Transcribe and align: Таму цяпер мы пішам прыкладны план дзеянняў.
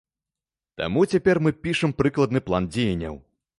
Таму 0.81 1.03
цяпер 1.11 1.35
мы 1.49 1.53
пішам 1.69 1.95
прыкладны 2.01 2.43
план 2.51 2.63
дзеянняў. 2.73 3.15